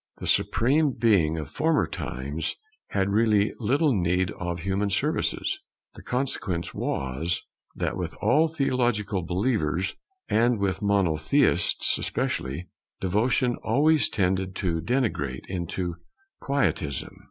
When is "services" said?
4.89-5.59